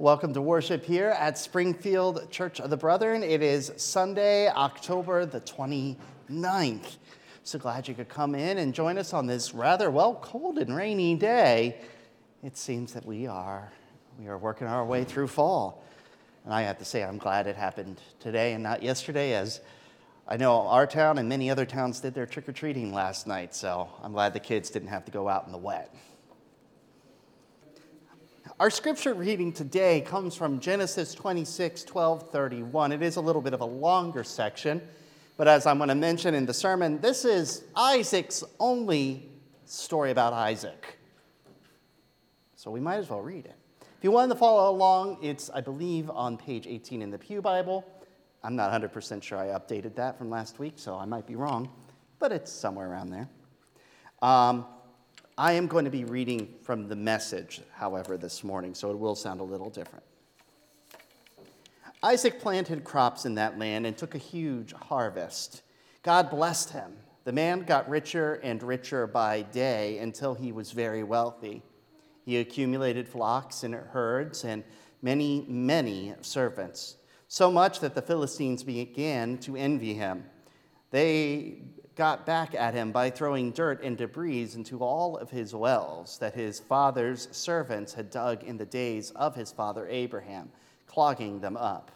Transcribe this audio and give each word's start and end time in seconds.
Welcome 0.00 0.32
to 0.32 0.40
worship 0.40 0.82
here 0.82 1.10
at 1.10 1.36
Springfield 1.36 2.30
Church 2.30 2.58
of 2.58 2.70
the 2.70 2.76
Brethren. 2.78 3.22
It 3.22 3.42
is 3.42 3.70
Sunday, 3.76 4.48
October 4.48 5.26
the 5.26 5.42
29th. 5.42 6.96
So 7.44 7.58
glad 7.58 7.86
you 7.86 7.92
could 7.92 8.08
come 8.08 8.34
in 8.34 8.56
and 8.56 8.72
join 8.72 8.96
us 8.96 9.12
on 9.12 9.26
this 9.26 9.52
rather 9.52 9.90
well 9.90 10.14
cold 10.14 10.56
and 10.56 10.74
rainy 10.74 11.16
day. 11.16 11.82
It 12.42 12.56
seems 12.56 12.94
that 12.94 13.04
we 13.04 13.26
are 13.26 13.70
we 14.18 14.28
are 14.28 14.38
working 14.38 14.66
our 14.66 14.86
way 14.86 15.04
through 15.04 15.28
fall. 15.28 15.84
And 16.46 16.54
I 16.54 16.62
have 16.62 16.78
to 16.78 16.84
say 16.86 17.04
I'm 17.04 17.18
glad 17.18 17.46
it 17.46 17.56
happened 17.56 18.00
today 18.20 18.54
and 18.54 18.62
not 18.62 18.82
yesterday 18.82 19.34
as 19.34 19.60
I 20.26 20.38
know 20.38 20.66
our 20.66 20.86
town 20.86 21.18
and 21.18 21.28
many 21.28 21.50
other 21.50 21.66
towns 21.66 22.00
did 22.00 22.14
their 22.14 22.24
trick 22.24 22.48
or 22.48 22.52
treating 22.52 22.94
last 22.94 23.26
night, 23.26 23.54
so 23.54 23.90
I'm 24.02 24.14
glad 24.14 24.32
the 24.32 24.40
kids 24.40 24.70
didn't 24.70 24.88
have 24.88 25.04
to 25.04 25.10
go 25.10 25.28
out 25.28 25.44
in 25.44 25.52
the 25.52 25.58
wet. 25.58 25.94
Our 28.60 28.68
scripture 28.68 29.14
reading 29.14 29.54
today 29.54 30.02
comes 30.02 30.36
from 30.36 30.60
Genesis 30.60 31.14
26, 31.14 31.82
12, 31.82 32.30
31. 32.30 32.92
It 32.92 33.00
is 33.00 33.16
a 33.16 33.20
little 33.22 33.40
bit 33.40 33.54
of 33.54 33.62
a 33.62 33.64
longer 33.64 34.22
section, 34.22 34.82
but 35.38 35.48
as 35.48 35.64
I'm 35.64 35.78
going 35.78 35.88
to 35.88 35.94
mention 35.94 36.34
in 36.34 36.44
the 36.44 36.52
sermon, 36.52 37.00
this 37.00 37.24
is 37.24 37.64
Isaac's 37.74 38.44
only 38.58 39.30
story 39.64 40.10
about 40.10 40.34
Isaac. 40.34 40.98
So 42.54 42.70
we 42.70 42.80
might 42.80 42.96
as 42.96 43.08
well 43.08 43.22
read 43.22 43.46
it. 43.46 43.56
If 43.80 44.04
you 44.04 44.10
want 44.10 44.30
to 44.30 44.36
follow 44.36 44.70
along, 44.70 45.20
it's, 45.22 45.48
I 45.48 45.62
believe, 45.62 46.10
on 46.10 46.36
page 46.36 46.66
18 46.66 47.00
in 47.00 47.10
the 47.10 47.18
Pew 47.18 47.40
Bible. 47.40 47.82
I'm 48.44 48.56
not 48.56 48.70
100% 48.78 49.22
sure 49.22 49.38
I 49.38 49.58
updated 49.58 49.94
that 49.94 50.18
from 50.18 50.28
last 50.28 50.58
week, 50.58 50.74
so 50.76 50.96
I 50.96 51.06
might 51.06 51.26
be 51.26 51.34
wrong, 51.34 51.70
but 52.18 52.30
it's 52.30 52.52
somewhere 52.52 52.90
around 52.90 53.08
there. 53.08 53.30
Um, 54.20 54.66
I 55.40 55.52
am 55.52 55.68
going 55.68 55.86
to 55.86 55.90
be 55.90 56.04
reading 56.04 56.52
from 56.60 56.86
the 56.86 56.94
message, 56.94 57.62
however, 57.72 58.18
this 58.18 58.44
morning, 58.44 58.74
so 58.74 58.90
it 58.90 58.98
will 58.98 59.14
sound 59.14 59.40
a 59.40 59.42
little 59.42 59.70
different. 59.70 60.04
Isaac 62.02 62.42
planted 62.42 62.84
crops 62.84 63.24
in 63.24 63.36
that 63.36 63.58
land 63.58 63.86
and 63.86 63.96
took 63.96 64.14
a 64.14 64.18
huge 64.18 64.74
harvest. 64.74 65.62
God 66.02 66.28
blessed 66.28 66.72
him. 66.72 66.92
The 67.24 67.32
man 67.32 67.62
got 67.62 67.88
richer 67.88 68.34
and 68.42 68.62
richer 68.62 69.06
by 69.06 69.40
day 69.40 69.96
until 69.96 70.34
he 70.34 70.52
was 70.52 70.72
very 70.72 71.02
wealthy. 71.04 71.62
He 72.26 72.36
accumulated 72.36 73.08
flocks 73.08 73.62
and 73.62 73.74
herds 73.74 74.44
and 74.44 74.62
many, 75.00 75.46
many 75.48 76.12
servants 76.20 76.96
so 77.28 77.50
much 77.50 77.80
that 77.80 77.94
the 77.94 78.02
Philistines 78.02 78.62
began 78.62 79.38
to 79.38 79.56
envy 79.56 79.94
him. 79.94 80.22
They 80.90 81.62
got 82.00 82.24
back 82.24 82.54
at 82.54 82.72
him 82.72 82.92
by 82.92 83.10
throwing 83.10 83.50
dirt 83.50 83.82
and 83.82 83.98
debris 83.98 84.48
into 84.54 84.78
all 84.78 85.18
of 85.18 85.28
his 85.28 85.54
wells 85.54 86.16
that 86.16 86.32
his 86.32 86.58
father's 86.58 87.28
servants 87.30 87.92
had 87.92 88.08
dug 88.08 88.42
in 88.42 88.56
the 88.56 88.64
days 88.64 89.10
of 89.10 89.34
his 89.34 89.52
father 89.52 89.86
Abraham, 89.86 90.50
clogging 90.86 91.40
them 91.40 91.58
up. 91.58 91.90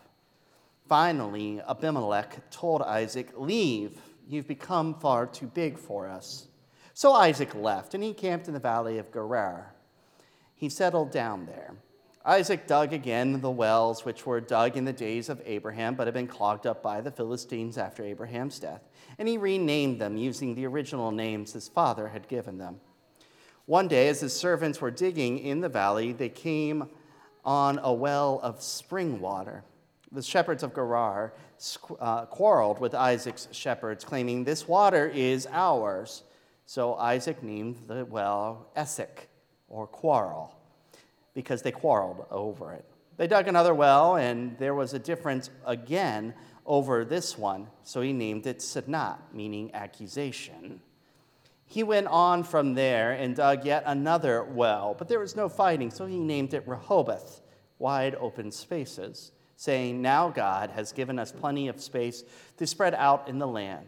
Finally, 0.87 1.59
Abimelech 1.67 2.51
told 2.51 2.83
Isaac, 2.83 3.31
Leave, 3.35 3.99
you've 4.29 4.47
become 4.47 4.93
far 4.93 5.25
too 5.25 5.47
big 5.47 5.79
for 5.79 6.07
us. 6.07 6.49
So 6.93 7.15
Isaac 7.15 7.55
left, 7.55 7.95
and 7.95 8.05
he 8.05 8.13
camped 8.13 8.47
in 8.47 8.53
the 8.53 8.61
valley 8.61 8.99
of 8.99 9.11
Gerar. 9.11 9.73
He 10.55 10.69
settled 10.69 11.13
down 11.13 11.47
there. 11.47 11.73
Isaac 12.27 12.67
dug 12.67 12.93
again 12.93 13.41
the 13.41 13.51
wells 13.51 14.05
which 14.05 14.27
were 14.27 14.41
dug 14.43 14.77
in 14.77 14.85
the 14.85 14.93
days 14.93 15.31
of 15.31 15.41
Abraham, 15.47 15.95
but 15.95 16.07
had 16.07 16.15
been 16.15 16.27
clogged 16.27 16.67
up 16.67 16.83
by 16.83 17.01
the 17.01 17.11
Philistines 17.11 17.79
after 17.79 18.05
Abraham's 18.05 18.59
death, 18.59 18.83
and 19.19 19.29
he 19.29 19.39
renamed 19.39 20.01
them 20.01 20.17
using 20.17 20.55
the 20.55 20.67
original 20.67 21.11
names 21.11 21.53
his 21.53 21.69
father 21.69 22.09
had 22.09 22.29
given 22.29 22.59
them. 22.59 22.81
One 23.67 23.89
day, 23.89 24.09
as 24.09 24.21
his 24.21 24.35
servants 24.35 24.81
were 24.81 24.91
digging 24.91 25.39
in 25.39 25.61
the 25.61 25.69
valley, 25.69 26.13
they 26.13 26.29
came 26.29 26.89
on 27.45 27.79
a 27.83 27.93
well 27.93 28.41
of 28.43 28.63
spring 28.63 29.21
water. 29.21 29.65
The 30.13 30.23
shepherds 30.23 30.63
of 30.63 30.75
Gerar 30.75 31.33
uh, 31.99 32.27
quarreled 32.27 32.79
with 32.79 32.95
Isaac's 32.95 33.49
shepherds, 33.53 34.05
claiming, 34.05 34.45
This 34.45 34.69
water 34.69 35.09
is 35.09 35.49
ours. 35.51 36.25
So 36.67 36.95
Isaac 36.95 37.43
named 37.43 37.83
the 37.87 38.05
well 38.05 38.69
Esek, 38.77 39.29
or 39.69 39.87
quarrel 39.87 40.55
because 41.35 41.63
they 41.63 41.73
quarreled 41.73 42.27
over 42.31 42.73
it. 42.73 42.85
They 43.17 43.27
dug 43.27 43.49
another 43.49 43.75
well, 43.75 44.17
and 44.17 44.59
there 44.59 44.75
was 44.75 44.95
a 44.95 44.99
difference 44.99 45.51
again 45.67 46.35
over 46.67 47.05
this 47.05 47.37
one, 47.37 47.69
so 47.83 48.01
he 48.01 48.13
named 48.13 48.47
it 48.47 48.59
Sitnah, 48.59 49.19
meaning 49.33 49.71
accusation. 49.75 50.81
He 51.67 51.83
went 51.83 52.07
on 52.07 52.45
from 52.45 52.75
there 52.75 53.13
and 53.13 53.37
dug 53.37 53.65
yet 53.65 53.83
another 53.87 54.45
well, 54.45 54.95
but 54.97 55.09
there 55.09 55.19
was 55.19 55.37
no 55.37 55.49
fighting, 55.49 55.91
so 55.91 56.07
he 56.07 56.19
named 56.19 56.55
it 56.55 56.67
Rehoboth, 56.67 57.41
wide 57.79 58.15
open 58.17 58.51
spaces, 58.51 59.33
saying, 59.57 60.01
Now 60.01 60.29
God 60.29 60.71
has 60.71 60.93
given 60.93 61.19
us 61.19 61.33
plenty 61.33 61.69
of 61.69 61.81
space 61.81 62.25
to 62.59 62.67
spread 62.67 62.95
out 62.95 63.29
in 63.29 63.39
the 63.39 63.47
land. 63.47 63.87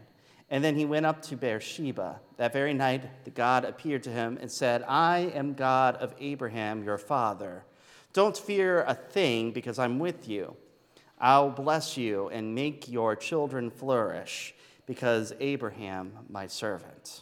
And 0.49 0.63
then 0.63 0.75
he 0.75 0.85
went 0.85 1.05
up 1.05 1.21
to 1.23 1.35
Beersheba. 1.35 2.21
That 2.37 2.53
very 2.53 2.73
night, 2.73 3.25
the 3.25 3.31
God 3.31 3.65
appeared 3.65 4.03
to 4.03 4.11
him 4.11 4.37
and 4.39 4.49
said, 4.49 4.83
I 4.87 5.31
am 5.33 5.53
God 5.53 5.97
of 5.97 6.15
Abraham, 6.19 6.83
your 6.83 6.97
father. 6.97 7.65
Don't 8.13 8.37
fear 8.37 8.83
a 8.83 8.93
thing, 8.93 9.51
because 9.51 9.77
I'm 9.77 9.99
with 9.99 10.27
you. 10.27 10.55
I'll 11.19 11.49
bless 11.49 11.97
you 11.97 12.29
and 12.29 12.53
make 12.53 12.87
your 12.87 13.15
children 13.15 13.71
flourish, 13.71 14.53
because 14.85 15.33
Abraham, 15.39 16.13
my 16.29 16.47
servant. 16.47 17.21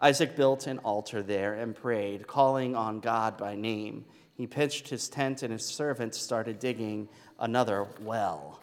Isaac 0.00 0.36
built 0.36 0.66
an 0.66 0.78
altar 0.78 1.22
there 1.22 1.54
and 1.54 1.74
prayed, 1.74 2.26
calling 2.26 2.74
on 2.74 3.00
God 3.00 3.36
by 3.36 3.54
name. 3.54 4.04
He 4.34 4.46
pitched 4.46 4.88
his 4.88 5.08
tent, 5.08 5.42
and 5.42 5.52
his 5.52 5.64
servants 5.64 6.18
started 6.18 6.58
digging 6.58 7.08
another 7.38 7.86
well. 8.00 8.60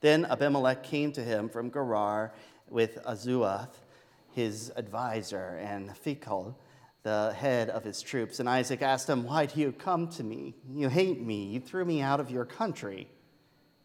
Then 0.00 0.24
Abimelech 0.24 0.82
came 0.82 1.12
to 1.12 1.22
him 1.22 1.48
from 1.48 1.70
Gerar 1.70 2.32
with 2.68 3.02
Ahuzzath, 3.04 3.80
his 4.34 4.72
advisor, 4.76 5.60
and 5.62 5.90
Phicol, 5.90 6.54
the 7.02 7.34
head 7.36 7.68
of 7.70 7.84
his 7.84 8.00
troops. 8.00 8.40
And 8.40 8.48
Isaac 8.48 8.82
asked 8.82 9.08
him, 9.08 9.24
Why 9.24 9.46
do 9.46 9.60
you 9.60 9.72
come 9.72 10.08
to 10.10 10.24
me? 10.24 10.54
You 10.72 10.88
hate 10.88 11.20
me. 11.20 11.46
You 11.46 11.60
threw 11.60 11.84
me 11.84 12.00
out 12.00 12.20
of 12.20 12.30
your 12.30 12.44
country. 12.44 13.08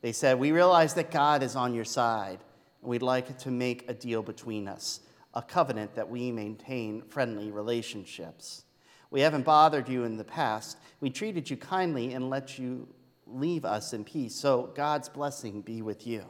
They 0.01 0.11
said, 0.11 0.39
We 0.39 0.51
realize 0.51 0.94
that 0.95 1.11
God 1.11 1.41
is 1.41 1.55
on 1.55 1.73
your 1.73 1.85
side, 1.85 2.39
and 2.81 2.89
we'd 2.89 3.01
like 3.01 3.38
to 3.39 3.51
make 3.51 3.89
a 3.89 3.94
deal 3.94 4.22
between 4.22 4.67
us, 4.67 5.01
a 5.33 5.41
covenant 5.41 5.95
that 5.95 6.09
we 6.09 6.31
maintain 6.31 7.01
friendly 7.01 7.51
relationships. 7.51 8.63
We 9.09 9.22
haven't 9.22 9.45
bothered 9.45 9.89
you 9.89 10.03
in 10.03 10.17
the 10.17 10.23
past. 10.23 10.78
We 10.99 11.09
treated 11.09 11.49
you 11.49 11.57
kindly 11.57 12.13
and 12.13 12.29
let 12.29 12.59
you 12.59 12.88
leave 13.25 13.66
us 13.66 13.94
in 13.94 14.03
peace. 14.03 14.35
So 14.35 14.72
God's 14.75 15.09
blessing 15.09 15.61
be 15.61 15.81
with 15.81 16.05
you. 16.05 16.23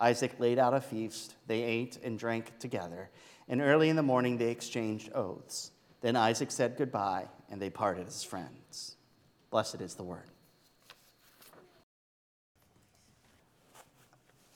Isaac 0.00 0.38
laid 0.38 0.58
out 0.58 0.74
a 0.74 0.80
feast. 0.80 1.34
They 1.46 1.62
ate 1.62 1.98
and 2.04 2.18
drank 2.18 2.58
together. 2.58 3.10
And 3.48 3.60
early 3.60 3.88
in 3.88 3.96
the 3.96 4.02
morning, 4.02 4.36
they 4.36 4.50
exchanged 4.50 5.10
oaths. 5.14 5.72
Then 6.00 6.16
Isaac 6.16 6.50
said 6.50 6.76
goodbye, 6.76 7.26
and 7.50 7.60
they 7.60 7.70
parted 7.70 8.06
as 8.06 8.22
friends. 8.22 8.96
Blessed 9.50 9.80
is 9.80 9.94
the 9.94 10.04
word. 10.04 10.30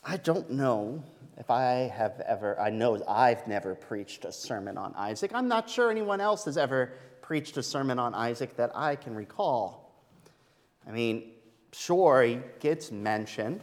I 0.04 0.16
don't 0.16 0.50
know 0.50 1.03
if 1.38 1.50
I 1.50 1.91
have 1.94 2.20
ever, 2.20 2.60
I 2.60 2.70
know 2.70 3.03
I've 3.08 3.47
never 3.47 3.75
preached 3.75 4.25
a 4.25 4.32
sermon 4.32 4.76
on 4.76 4.94
Isaac. 4.97 5.30
I'm 5.34 5.48
not 5.48 5.70
sure 5.70 5.91
anyone 5.91 6.20
else 6.20 6.44
has 6.44 6.56
ever 6.56 6.92
preached 7.22 7.56
a 7.56 7.62
sermon 7.62 7.98
on 7.98 8.14
Isaac 8.14 8.56
that 8.56 8.70
I 8.74 8.97
can 8.97 9.14
recall. 9.14 9.92
I 10.86 10.91
mean, 10.91 11.30
sure, 11.72 12.22
he 12.22 12.41
gets 12.60 12.91
mentioned, 12.91 13.60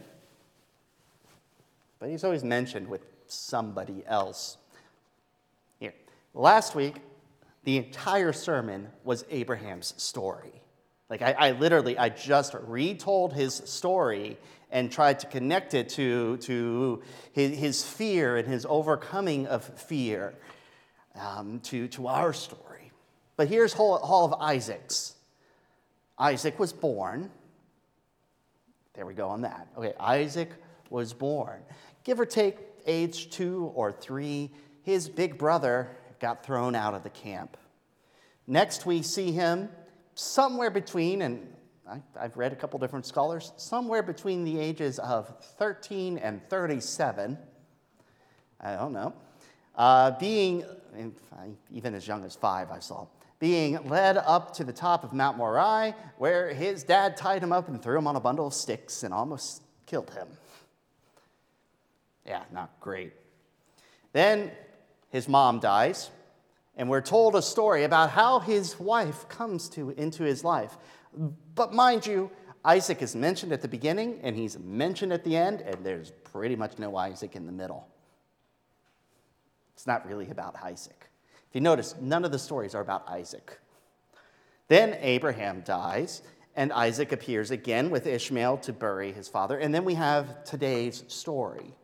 but 1.98 2.08
he's 2.08 2.24
always 2.24 2.42
mentioned 2.42 2.88
with 2.88 3.04
somebody 3.26 4.02
else. 4.06 4.56
Here, 5.78 5.94
last 6.34 6.74
week, 6.74 6.96
the 7.64 7.76
entire 7.76 8.32
sermon 8.32 8.88
was 9.04 9.24
Abraham's 9.30 9.94
story. 10.02 10.62
Like 11.08 11.22
I, 11.22 11.32
I, 11.32 11.50
literally, 11.52 11.98
I 11.98 12.08
just 12.08 12.54
retold 12.54 13.32
his 13.32 13.54
story 13.54 14.38
and 14.70 14.90
tried 14.90 15.18
to 15.20 15.26
connect 15.26 15.74
it 15.74 15.88
to, 15.90 16.36
to 16.38 17.02
his, 17.32 17.58
his 17.58 17.84
fear 17.84 18.36
and 18.36 18.46
his 18.46 18.64
overcoming 18.68 19.46
of 19.46 19.64
fear 19.64 20.34
um, 21.20 21.60
to, 21.64 21.88
to 21.88 22.06
our 22.06 22.32
story. 22.32 22.92
But 23.36 23.48
here's 23.48 23.74
all, 23.74 23.96
all 23.96 24.26
of 24.26 24.40
Isaac's. 24.40 25.14
Isaac 26.18 26.58
was 26.58 26.72
born 26.72 27.30
there 28.94 29.06
we 29.06 29.14
go 29.14 29.28
on 29.28 29.40
that. 29.40 29.68
Okay, 29.78 29.94
Isaac 29.98 30.50
was 30.90 31.14
born. 31.14 31.62
Give 32.04 32.20
or 32.20 32.26
take 32.26 32.58
age 32.86 33.30
two 33.30 33.72
or 33.74 33.92
three, 33.92 34.50
his 34.82 35.08
big 35.08 35.38
brother 35.38 35.88
got 36.20 36.44
thrown 36.44 36.74
out 36.74 36.94
of 36.94 37.02
the 37.02 37.10
camp. 37.10 37.56
Next, 38.46 38.86
we 38.86 39.02
see 39.02 39.32
him 39.32 39.68
somewhere 40.14 40.70
between, 40.70 41.22
and 41.22 41.52
I, 41.88 42.00
have 42.20 42.36
read 42.36 42.52
a 42.52 42.56
couple 42.56 42.78
different 42.78 43.06
scholars, 43.06 43.52
somewhere 43.56 44.02
between 44.02 44.44
the 44.44 44.58
ages 44.58 44.98
of 44.98 45.32
13 45.58 46.18
and 46.18 46.42
37. 46.48 47.38
I 48.60 48.74
don't 48.76 48.92
know. 48.92 49.14
Uh, 49.74 50.12
being, 50.18 50.64
even 51.72 51.94
as 51.94 52.06
young 52.06 52.24
as 52.24 52.36
five, 52.36 52.70
I 52.70 52.80
saw, 52.80 53.06
being 53.38 53.88
led 53.88 54.18
up 54.18 54.52
to 54.54 54.64
the 54.64 54.72
top 54.72 55.02
of 55.02 55.14
Mount 55.14 55.38
Moriah, 55.38 55.94
where 56.18 56.52
his 56.52 56.84
dad 56.84 57.16
tied 57.16 57.42
him 57.42 57.52
up 57.52 57.68
and 57.68 57.82
threw 57.82 57.96
him 57.96 58.06
on 58.06 58.16
a 58.16 58.20
bundle 58.20 58.48
of 58.48 58.54
sticks 58.54 59.02
and 59.02 59.14
almost 59.14 59.62
killed 59.86 60.10
him. 60.10 60.28
Yeah, 62.26 62.42
not 62.52 62.70
great. 62.80 63.14
Then 64.12 64.50
his 65.10 65.28
mom 65.28 65.60
dies, 65.60 66.10
and 66.76 66.88
we're 66.88 67.00
told 67.00 67.36
a 67.36 67.42
story 67.42 67.84
about 67.84 68.10
how 68.10 68.38
his 68.38 68.78
wife 68.80 69.28
comes 69.28 69.68
to, 69.70 69.90
into 69.90 70.22
his 70.22 70.42
life. 70.44 70.78
But 71.54 71.74
mind 71.74 72.06
you, 72.06 72.30
Isaac 72.64 73.02
is 73.02 73.16
mentioned 73.16 73.52
at 73.52 73.62
the 73.62 73.68
beginning 73.68 74.20
and 74.22 74.36
he's 74.36 74.58
mentioned 74.58 75.12
at 75.12 75.24
the 75.24 75.36
end, 75.36 75.62
and 75.62 75.84
there's 75.84 76.12
pretty 76.24 76.56
much 76.56 76.78
no 76.78 76.96
Isaac 76.96 77.34
in 77.34 77.46
the 77.46 77.52
middle. 77.52 77.86
It's 79.74 79.86
not 79.86 80.06
really 80.06 80.30
about 80.30 80.56
Isaac. 80.62 81.08
If 81.48 81.54
you 81.54 81.60
notice, 81.60 81.94
none 82.00 82.24
of 82.24 82.32
the 82.32 82.38
stories 82.38 82.74
are 82.74 82.82
about 82.82 83.08
Isaac. 83.08 83.58
Then 84.68 84.96
Abraham 85.00 85.62
dies, 85.62 86.22
and 86.54 86.72
Isaac 86.72 87.12
appears 87.12 87.50
again 87.50 87.90
with 87.90 88.06
Ishmael 88.06 88.58
to 88.58 88.72
bury 88.72 89.10
his 89.12 89.26
father. 89.26 89.58
And 89.58 89.74
then 89.74 89.84
we 89.84 89.94
have 89.94 90.44
today's 90.44 91.02
story. 91.08 91.74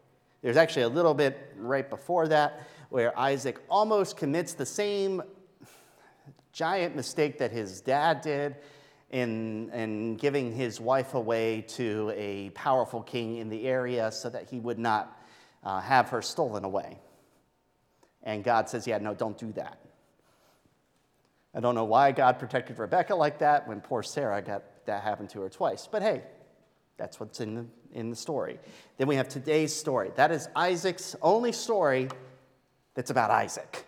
There's 0.42 0.56
actually 0.56 0.82
a 0.82 0.88
little 0.88 1.14
bit 1.14 1.52
right 1.56 1.88
before 1.88 2.28
that 2.28 2.60
where 2.88 3.18
Isaac 3.18 3.60
almost 3.68 4.16
commits 4.16 4.54
the 4.54 4.66
same 4.66 5.22
giant 6.52 6.96
mistake 6.96 7.38
that 7.38 7.52
his 7.52 7.80
dad 7.80 8.20
did 8.22 8.56
in, 9.10 9.70
in 9.70 10.16
giving 10.16 10.52
his 10.52 10.80
wife 10.80 11.14
away 11.14 11.62
to 11.68 12.12
a 12.16 12.50
powerful 12.50 13.02
king 13.02 13.36
in 13.36 13.48
the 13.48 13.66
area 13.66 14.10
so 14.10 14.28
that 14.30 14.48
he 14.48 14.58
would 14.58 14.78
not 14.78 15.20
uh, 15.62 15.80
have 15.80 16.08
her 16.08 16.22
stolen 16.22 16.64
away. 16.64 16.98
And 18.22 18.42
God 18.42 18.68
says, 18.68 18.86
Yeah, 18.86 18.98
no, 18.98 19.14
don't 19.14 19.38
do 19.38 19.52
that. 19.52 19.78
I 21.54 21.60
don't 21.60 21.74
know 21.74 21.84
why 21.84 22.12
God 22.12 22.38
protected 22.38 22.78
Rebecca 22.78 23.14
like 23.14 23.38
that 23.38 23.66
when 23.66 23.80
poor 23.80 24.02
Sarah 24.02 24.42
got 24.42 24.62
that 24.86 25.02
happened 25.02 25.30
to 25.30 25.40
her 25.40 25.48
twice. 25.48 25.88
But 25.90 26.02
hey, 26.02 26.22
that's 26.96 27.20
what's 27.20 27.40
in 27.40 27.54
the, 27.54 27.66
in 27.92 28.10
the 28.10 28.16
story. 28.16 28.58
Then 28.98 29.08
we 29.08 29.16
have 29.16 29.28
today's 29.28 29.74
story. 29.74 30.10
That 30.16 30.30
is 30.32 30.48
Isaac's 30.56 31.16
only 31.22 31.52
story 31.52 32.08
that's 32.96 33.10
about 33.10 33.30
Isaac. 33.30 33.86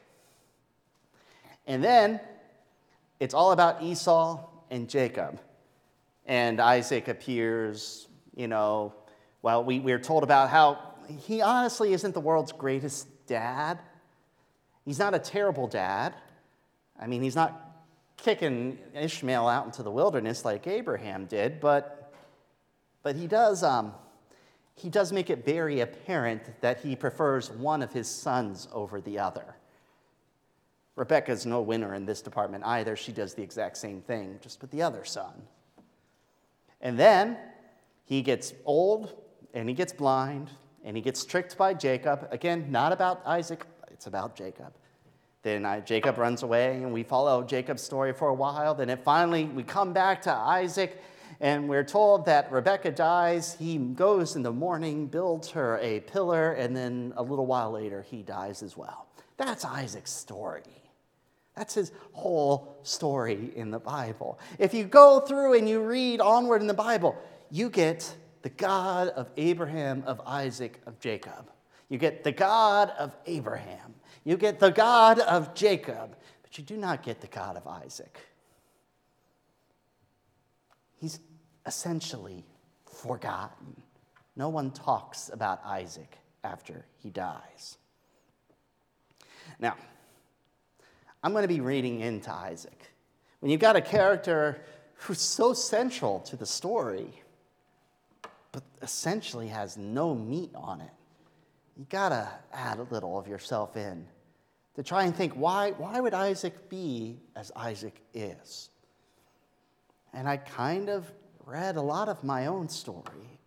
And 1.66 1.82
then 1.82 2.20
it's 3.18 3.34
all 3.34 3.50
about 3.50 3.82
Esau 3.82 4.46
and 4.70 4.88
Jacob. 4.88 5.40
And 6.26 6.60
Isaac 6.60 7.08
appears, 7.08 8.06
you 8.36 8.46
know, 8.46 8.94
well, 9.42 9.64
we, 9.64 9.80
we're 9.80 9.98
told 9.98 10.22
about 10.22 10.50
how 10.50 10.78
he 11.26 11.40
honestly 11.40 11.94
isn't 11.94 12.12
the 12.12 12.20
world's 12.20 12.52
greatest 12.52 13.08
dad. 13.26 13.78
He's 14.84 14.98
not 14.98 15.14
a 15.14 15.18
terrible 15.18 15.66
dad. 15.66 16.14
I 17.00 17.06
mean, 17.06 17.22
he's 17.22 17.36
not 17.36 17.64
kicking 18.18 18.78
Ishmael 18.94 19.48
out 19.48 19.64
into 19.64 19.82
the 19.82 19.90
wilderness 19.90 20.44
like 20.44 20.66
Abraham 20.66 21.24
did, 21.24 21.60
but, 21.60 22.12
but 23.02 23.16
he, 23.16 23.26
does, 23.26 23.62
um, 23.62 23.94
he 24.78 24.88
does 24.88 25.12
make 25.12 25.28
it 25.28 25.44
very 25.44 25.80
apparent 25.80 26.60
that 26.60 26.80
he 26.80 26.94
prefers 26.94 27.50
one 27.50 27.82
of 27.82 27.92
his 27.92 28.08
sons 28.08 28.68
over 28.72 29.00
the 29.00 29.18
other. 29.18 29.56
Rebecca's 30.94 31.46
no 31.46 31.60
winner 31.60 31.94
in 31.94 32.06
this 32.06 32.22
department 32.22 32.64
either. 32.64 32.96
She 32.96 33.12
does 33.12 33.34
the 33.34 33.42
exact 33.42 33.76
same 33.76 34.00
thing, 34.00 34.38
just 34.40 34.60
with 34.60 34.70
the 34.70 34.82
other 34.82 35.04
son. 35.04 35.42
And 36.80 36.98
then 36.98 37.36
he 38.04 38.22
gets 38.22 38.52
old 38.64 39.14
and 39.54 39.68
he 39.68 39.74
gets 39.74 39.92
blind 39.92 40.50
and 40.84 40.96
he 40.96 41.02
gets 41.02 41.24
tricked 41.24 41.56
by 41.56 41.74
Jacob. 41.74 42.28
Again, 42.30 42.70
not 42.70 42.92
about 42.92 43.22
Isaac, 43.26 43.64
it's 43.90 44.06
about 44.06 44.36
Jacob. 44.36 44.72
Then 45.42 45.64
I, 45.64 45.80
Jacob 45.80 46.18
runs 46.18 46.42
away 46.42 46.82
and 46.82 46.92
we 46.92 47.02
follow 47.02 47.42
Jacob's 47.42 47.82
story 47.82 48.12
for 48.12 48.28
a 48.28 48.34
while. 48.34 48.74
Then 48.74 48.90
it 48.90 49.02
finally, 49.02 49.44
we 49.44 49.62
come 49.62 49.92
back 49.92 50.22
to 50.22 50.32
Isaac 50.32 51.00
and 51.40 51.68
we're 51.68 51.84
told 51.84 52.26
that 52.26 52.50
Rebecca 52.50 52.90
dies. 52.90 53.56
He 53.58 53.76
goes 53.78 54.34
in 54.36 54.42
the 54.42 54.52
morning, 54.52 55.06
builds 55.06 55.50
her 55.50 55.78
a 55.78 56.00
pillar, 56.00 56.52
and 56.52 56.76
then 56.76 57.12
a 57.16 57.22
little 57.22 57.46
while 57.46 57.70
later, 57.70 58.02
he 58.02 58.22
dies 58.22 58.62
as 58.62 58.76
well. 58.76 59.06
That's 59.36 59.64
Isaac's 59.64 60.10
story. 60.12 60.62
That's 61.54 61.74
his 61.74 61.92
whole 62.12 62.78
story 62.82 63.52
in 63.54 63.70
the 63.70 63.78
Bible. 63.78 64.38
If 64.58 64.74
you 64.74 64.84
go 64.84 65.20
through 65.20 65.58
and 65.58 65.68
you 65.68 65.80
read 65.80 66.20
onward 66.20 66.60
in 66.60 66.68
the 66.68 66.74
Bible, 66.74 67.16
you 67.50 67.70
get 67.70 68.14
the 68.42 68.50
God 68.50 69.08
of 69.08 69.28
Abraham, 69.36 70.02
of 70.06 70.20
Isaac, 70.24 70.80
of 70.86 71.00
Jacob. 71.00 71.50
You 71.88 71.98
get 71.98 72.22
the 72.22 72.32
God 72.32 72.92
of 72.98 73.16
Abraham. 73.26 73.94
You 74.24 74.36
get 74.36 74.60
the 74.60 74.70
God 74.70 75.20
of 75.20 75.54
Jacob, 75.54 76.16
but 76.42 76.58
you 76.58 76.64
do 76.64 76.76
not 76.76 77.02
get 77.02 77.20
the 77.20 77.26
God 77.26 77.56
of 77.56 77.66
Isaac. 77.66 78.18
He's 80.98 81.20
essentially 81.66 82.44
forgotten. 83.02 83.82
No 84.36 84.48
one 84.48 84.70
talks 84.70 85.30
about 85.32 85.64
Isaac 85.64 86.18
after 86.44 86.84
he 86.98 87.10
dies. 87.10 87.78
Now, 89.58 89.76
I'm 91.22 91.32
going 91.32 91.42
to 91.42 91.48
be 91.48 91.60
reading 91.60 92.00
into 92.00 92.32
Isaac. 92.32 92.92
When 93.40 93.50
you've 93.50 93.60
got 93.60 93.76
a 93.76 93.80
character 93.80 94.60
who's 94.94 95.20
so 95.20 95.52
central 95.52 96.20
to 96.20 96.36
the 96.36 96.46
story, 96.46 97.22
but 98.52 98.62
essentially 98.82 99.48
has 99.48 99.76
no 99.76 100.14
meat 100.14 100.50
on 100.54 100.80
it, 100.80 100.90
you 101.76 101.86
got 101.88 102.08
to 102.08 102.28
add 102.52 102.78
a 102.78 102.84
little 102.84 103.18
of 103.18 103.28
yourself 103.28 103.76
in 103.76 104.06
to 104.74 104.82
try 104.82 105.04
and 105.04 105.14
think 105.14 105.32
why, 105.34 105.72
why 105.72 106.00
would 106.00 106.14
Isaac 106.14 106.68
be 106.68 107.20
as 107.36 107.52
Isaac 107.54 107.94
is? 108.14 108.70
And 110.18 110.28
I 110.28 110.36
kind 110.36 110.88
of 110.88 111.08
read 111.46 111.76
a 111.76 111.80
lot 111.80 112.08
of 112.08 112.24
my 112.24 112.46
own 112.46 112.68
story 112.68 113.38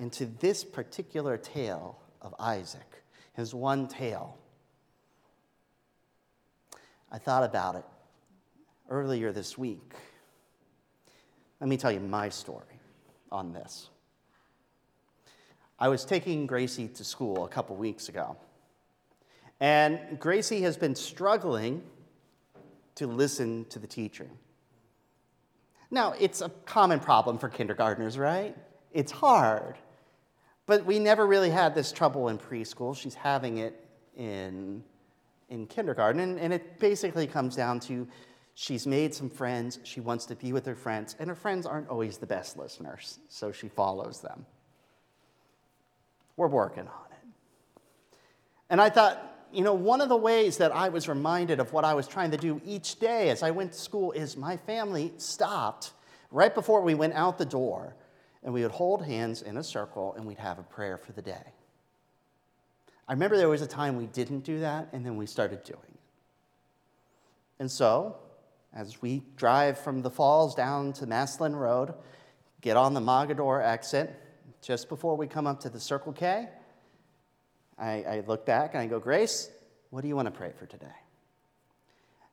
into 0.00 0.24
this 0.24 0.64
particular 0.64 1.36
tale 1.36 1.98
of 2.22 2.34
Isaac, 2.38 3.02
his 3.34 3.54
one 3.54 3.88
tale. 3.88 4.38
I 7.10 7.18
thought 7.18 7.44
about 7.44 7.74
it 7.74 7.84
earlier 8.88 9.32
this 9.32 9.58
week. 9.58 9.92
Let 11.60 11.68
me 11.68 11.76
tell 11.76 11.92
you 11.92 12.00
my 12.00 12.30
story 12.30 12.80
on 13.30 13.52
this. 13.52 13.90
I 15.78 15.88
was 15.88 16.06
taking 16.06 16.46
Gracie 16.46 16.88
to 16.88 17.04
school 17.04 17.44
a 17.44 17.48
couple 17.48 17.76
weeks 17.76 18.08
ago, 18.08 18.38
and 19.60 20.18
Gracie 20.18 20.62
has 20.62 20.78
been 20.78 20.94
struggling 20.94 21.82
to 22.94 23.06
listen 23.06 23.66
to 23.66 23.78
the 23.78 23.86
teacher. 23.86 24.30
Now, 25.92 26.14
it's 26.18 26.40
a 26.40 26.48
common 26.64 26.98
problem 26.98 27.38
for 27.38 27.48
kindergartners, 27.48 28.18
right? 28.18 28.56
It's 28.92 29.12
hard. 29.12 29.76
But 30.66 30.84
we 30.84 30.98
never 30.98 31.24
really 31.24 31.50
had 31.50 31.74
this 31.74 31.92
trouble 31.92 32.28
in 32.28 32.38
preschool. 32.38 32.96
She's 32.96 33.14
having 33.14 33.58
it 33.58 33.78
in 34.16 34.82
in 35.52 35.66
kindergarten. 35.66 36.20
And, 36.20 36.40
and 36.40 36.52
it 36.52 36.80
basically 36.80 37.26
comes 37.26 37.54
down 37.54 37.78
to 37.80 38.08
she's 38.54 38.86
made 38.86 39.14
some 39.14 39.28
friends, 39.28 39.78
she 39.84 40.00
wants 40.00 40.24
to 40.26 40.34
be 40.34 40.52
with 40.52 40.64
her 40.66 40.74
friends, 40.74 41.14
and 41.18 41.28
her 41.28 41.36
friends 41.36 41.66
aren't 41.66 41.88
always 41.88 42.16
the 42.18 42.26
best 42.26 42.56
listeners, 42.56 43.18
so 43.28 43.52
she 43.52 43.68
follows 43.68 44.20
them. 44.20 44.46
We're 46.36 46.48
working 46.48 46.84
on 46.88 47.06
it. 47.10 48.18
And 48.70 48.80
I 48.80 48.88
thought, 48.88 49.31
you 49.52 49.62
know, 49.62 49.74
one 49.74 50.00
of 50.00 50.08
the 50.08 50.16
ways 50.16 50.56
that 50.58 50.72
I 50.72 50.88
was 50.88 51.08
reminded 51.08 51.60
of 51.60 51.72
what 51.72 51.84
I 51.84 51.94
was 51.94 52.08
trying 52.08 52.30
to 52.30 52.36
do 52.36 52.60
each 52.64 52.98
day 52.98 53.30
as 53.30 53.42
I 53.42 53.50
went 53.50 53.72
to 53.72 53.78
school 53.78 54.12
is 54.12 54.36
my 54.36 54.56
family 54.56 55.12
stopped 55.18 55.92
right 56.30 56.54
before 56.54 56.80
we 56.80 56.94
went 56.94 57.12
out 57.14 57.38
the 57.38 57.44
door, 57.44 57.94
and 58.42 58.52
we 58.52 58.62
would 58.62 58.70
hold 58.70 59.04
hands 59.04 59.42
in 59.42 59.56
a 59.56 59.62
circle 59.62 60.14
and 60.14 60.26
we'd 60.26 60.38
have 60.38 60.58
a 60.58 60.62
prayer 60.62 60.96
for 60.96 61.12
the 61.12 61.22
day. 61.22 61.52
I 63.06 63.12
remember 63.12 63.36
there 63.36 63.48
was 63.48 63.62
a 63.62 63.66
time 63.66 63.96
we 63.96 64.06
didn't 64.06 64.40
do 64.40 64.60
that, 64.60 64.88
and 64.92 65.04
then 65.04 65.16
we 65.16 65.26
started 65.26 65.64
doing 65.64 65.80
it. 65.82 66.00
And 67.58 67.70
so, 67.70 68.16
as 68.74 69.02
we 69.02 69.22
drive 69.36 69.78
from 69.78 70.02
the 70.02 70.10
falls 70.10 70.54
down 70.54 70.92
to 70.94 71.06
Massillon 71.06 71.54
Road, 71.54 71.92
get 72.60 72.76
on 72.76 72.94
the 72.94 73.00
Mogadore 73.00 73.62
exit, 73.62 74.18
just 74.62 74.88
before 74.88 75.16
we 75.16 75.26
come 75.26 75.46
up 75.46 75.60
to 75.60 75.68
the 75.68 75.80
Circle 75.80 76.12
K, 76.12 76.48
I, 77.78 78.02
I 78.02 78.24
look 78.26 78.46
back 78.46 78.74
and 78.74 78.82
I 78.82 78.86
go, 78.86 78.98
Grace, 78.98 79.50
what 79.90 80.02
do 80.02 80.08
you 80.08 80.16
want 80.16 80.26
to 80.26 80.32
pray 80.32 80.52
for 80.58 80.66
today? 80.66 80.86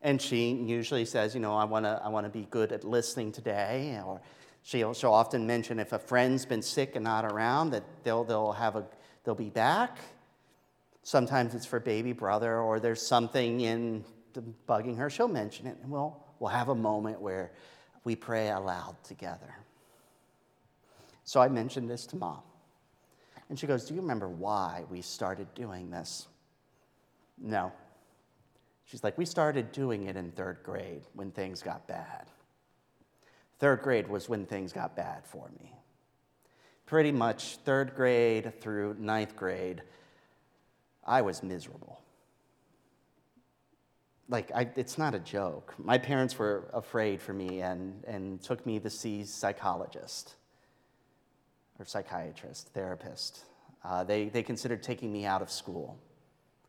And 0.01 0.21
she 0.21 0.51
usually 0.51 1.05
says, 1.05 1.33
you 1.33 1.41
know, 1.41 1.55
I 1.55 1.65
want 1.65 1.85
to 1.85 2.01
I 2.03 2.07
wanna 2.09 2.29
be 2.29 2.47
good 2.49 2.71
at 2.71 2.83
listening 2.83 3.31
today. 3.31 3.99
Or 4.05 4.21
she'll, 4.63 4.93
she'll 4.93 5.13
often 5.13 5.45
mention 5.45 5.79
if 5.79 5.91
a 5.91 5.99
friend's 5.99 6.45
been 6.45 6.61
sick 6.61 6.95
and 6.95 7.03
not 7.03 7.25
around, 7.25 7.71
that 7.71 7.83
they'll, 8.03 8.23
they'll, 8.23 8.53
have 8.53 8.75
a, 8.75 8.85
they'll 9.23 9.35
be 9.35 9.49
back. 9.49 9.97
Sometimes 11.03 11.55
it's 11.55 11.65
for 11.65 11.79
baby 11.79 12.13
brother, 12.13 12.59
or 12.59 12.79
there's 12.79 13.01
something 13.01 13.61
in 13.61 14.05
bugging 14.67 14.97
her. 14.97 15.09
She'll 15.09 15.27
mention 15.27 15.65
it, 15.65 15.77
and 15.81 15.91
we'll, 15.91 16.15
we'll 16.39 16.51
have 16.51 16.69
a 16.69 16.75
moment 16.75 17.19
where 17.19 17.51
we 18.03 18.15
pray 18.15 18.49
aloud 18.49 18.95
together. 19.03 19.55
So 21.23 21.41
I 21.41 21.47
mentioned 21.47 21.89
this 21.89 22.05
to 22.07 22.15
mom. 22.15 22.41
And 23.49 23.57
she 23.57 23.67
goes, 23.67 23.85
Do 23.85 23.95
you 23.95 24.01
remember 24.01 24.29
why 24.29 24.85
we 24.89 25.01
started 25.01 25.53
doing 25.55 25.89
this? 25.89 26.27
No. 27.37 27.71
She's 28.85 29.03
like, 29.03 29.17
We 29.17 29.25
started 29.25 29.71
doing 29.71 30.07
it 30.07 30.15
in 30.15 30.31
third 30.31 30.59
grade 30.63 31.01
when 31.13 31.31
things 31.31 31.61
got 31.61 31.87
bad. 31.87 32.27
Third 33.57 33.81
grade 33.81 34.07
was 34.07 34.29
when 34.29 34.45
things 34.45 34.71
got 34.71 34.95
bad 34.95 35.25
for 35.25 35.49
me. 35.59 35.73
Pretty 36.85 37.11
much 37.11 37.57
third 37.65 37.95
grade 37.95 38.61
through 38.61 38.95
ninth 38.99 39.35
grade, 39.35 39.81
I 41.05 41.21
was 41.21 41.43
miserable. 41.43 42.01
Like, 44.27 44.51
I, 44.53 44.69
it's 44.75 44.97
not 44.97 45.15
a 45.15 45.19
joke. 45.19 45.73
My 45.79 45.97
parents 45.97 46.37
were 46.37 46.69
afraid 46.71 47.19
for 47.19 47.33
me 47.33 47.61
and, 47.61 48.03
and 48.05 48.41
took 48.41 48.63
me 48.65 48.79
to 48.79 48.89
see 48.89 49.25
psychologist 49.25 50.35
or 51.79 51.85
psychiatrist, 51.85 52.69
therapist. 52.73 53.45
Uh, 53.83 54.03
they, 54.03 54.29
they 54.29 54.43
considered 54.43 54.83
taking 54.83 55.11
me 55.11 55.25
out 55.25 55.41
of 55.41 55.49
school. 55.49 55.97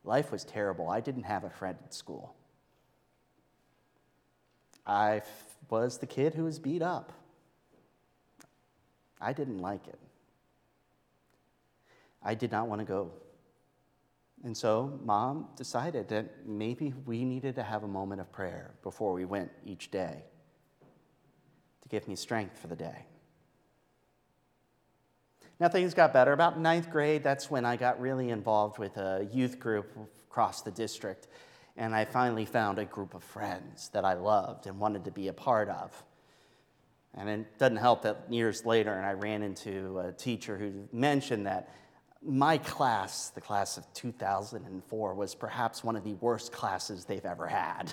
Life 0.05 0.31
was 0.31 0.45
terrible. 0.45 0.89
I 0.89 1.01
didn't 1.01 1.25
have 1.25 1.45
a 1.45 1.51
friend 1.51 1.77
at 1.85 1.93
school. 1.93 2.35
I 4.87 5.17
f- 5.17 5.57
was 5.69 5.99
the 5.99 6.07
kid 6.07 6.35
who 6.35 6.45
was 6.45 6.59
beat 6.59 6.83
up. 6.83 7.13
I 9.21 9.33
didn't 9.33 9.59
like 9.59 9.87
it. 9.87 9.99
I 12.23 12.35
did 12.35 12.51
not 12.51 12.69
want 12.69 12.81
to 12.81 12.85
go. 12.85 13.11
And 14.43 14.57
so 14.57 14.99
mom 15.05 15.49
decided 15.57 16.09
that 16.09 16.47
maybe 16.47 16.95
we 17.05 17.25
needed 17.25 17.57
to 17.57 17.63
have 17.63 17.83
a 17.83 17.89
moment 17.89 18.21
of 18.21 18.33
prayer 18.33 18.73
before 18.83 19.13
we 19.13 19.27
went 19.27 19.51
each 19.67 19.91
day 19.91 20.25
to 21.83 21.89
give 21.89 22.09
me 22.09 22.17
strength 22.17 22.59
for 22.59 22.69
the 22.69 22.77
day. 22.77 23.05
Now 25.61 25.69
things 25.69 25.93
got 25.93 26.15
better. 26.15 26.33
About 26.33 26.59
ninth 26.59 26.91
grade, 26.91 27.23
that's 27.23 27.51
when 27.51 27.67
I 27.67 27.77
got 27.77 28.01
really 28.01 28.31
involved 28.31 28.79
with 28.79 28.97
a 28.97 29.29
youth 29.31 29.61
group 29.61 29.93
across 30.27 30.63
the 30.63 30.71
district. 30.71 31.29
And 31.77 31.95
I 31.95 32.07
finally 32.07 32.47
found 32.47 32.79
a 32.79 32.87
group 32.87 33.15
of 33.15 33.23
friends 33.23 33.91
that 33.91 34.05
I 34.05 34.15
loved 34.15 34.67
and 34.67 34.81
wanted 34.81 35.05
to 35.05 35.11
be 35.11 35.29
a 35.29 35.33
part 35.35 35.69
of. 35.69 36.03
And 37.15 37.29
it 37.29 37.59
doesn't 37.59 37.77
help 37.77 38.03
that 38.03 38.25
years 38.31 38.65
later, 38.65 38.95
and 38.95 39.05
I 39.05 39.13
ran 39.13 39.43
into 39.43 39.99
a 39.99 40.13
teacher 40.13 40.57
who 40.57 40.89
mentioned 40.93 41.47
that 41.47 41.69
my 42.23 42.57
class, 42.59 43.31
the 43.31 43.41
class 43.41 43.77
of 43.77 43.93
2004, 43.95 45.15
was 45.15 45.35
perhaps 45.35 45.85
one 45.85 45.97
of 45.97 46.05
the 46.05 46.15
worst 46.15 46.53
classes 46.53 47.05
they've 47.05 47.25
ever 47.25 47.47
had. 47.47 47.93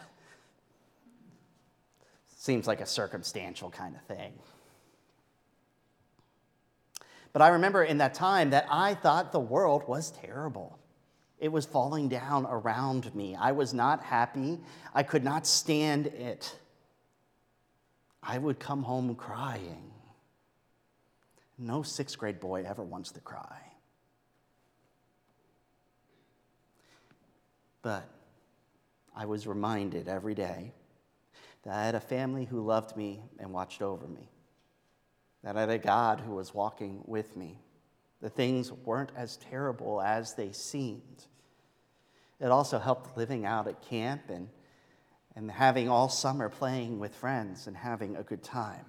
Seems 2.36 2.67
like 2.67 2.79
a 2.79 2.86
circumstantial 2.86 3.71
kind 3.71 3.95
of 3.95 4.01
thing. 4.03 4.33
But 7.38 7.44
I 7.44 7.50
remember 7.50 7.84
in 7.84 8.00
that 8.00 8.15
time 8.15 8.50
that 8.50 8.65
I 8.67 8.96
thought 8.96 9.32
the 9.32 9.39
world 9.39 9.88
was 9.88 10.10
terrible. 10.10 10.79
It 11.38 11.51
was 11.51 11.67
falling 11.67 12.10
down 12.10 12.48
around 12.48 13.13
me. 13.13 13.36
I 13.36 13.51
was 13.51 13.75
not 13.75 14.01
happy. 14.01 14.58
I 14.91 15.03
could 15.03 15.24
not 15.24 15.46
stand 15.46 16.08
it. 16.08 16.58
I 18.24 18.39
would 18.39 18.60
come 18.60 18.82
home 18.82 19.13
crying. 19.13 19.91
No 21.60 21.84
sixth 21.84 22.17
grade 22.17 22.39
boy 22.39 22.63
ever 22.63 22.82
wants 22.82 23.12
to 23.12 23.20
cry. 23.20 23.62
But 27.84 28.10
I 29.15 29.27
was 29.27 29.46
reminded 29.46 30.08
every 30.08 30.34
day 30.34 30.72
that 31.62 31.75
I 31.75 31.86
had 31.86 31.94
a 31.94 32.00
family 32.00 32.46
who 32.46 32.65
loved 32.65 32.98
me 32.98 33.22
and 33.38 33.53
watched 33.53 33.84
over 33.84 34.08
me, 34.08 34.27
that 35.44 35.56
I 35.56 35.62
had 35.62 35.70
a 35.70 35.77
God 35.77 36.20
who 36.20 36.36
was 36.36 36.53
walking 36.53 37.01
with 37.06 37.36
me. 37.36 37.60
The 38.22 38.29
things 38.29 38.72
weren't 38.72 39.12
as 39.15 39.38
terrible 39.38 40.01
as 40.01 40.34
they 40.34 40.51
seemed. 40.51 41.25
It 42.39 42.51
also 42.51 42.79
helped 42.79 43.17
living 43.17 43.46
out 43.46 43.67
at 43.67 43.82
camp 43.82 44.29
and, 44.29 44.50
and 45.36 45.50
having 45.50 45.89
all 45.89 46.10
summer 46.10 46.50
playing 46.50 47.00
with 47.00 47.15
friends 47.15 47.67
and 47.67 47.77
having 47.77 48.15
a 48.15 48.24
good 48.24 48.44
time. 48.44 48.86